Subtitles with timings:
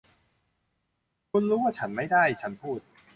[1.31, 2.79] คุณรู้ว่าฉันไม่ได้ ฉันพูด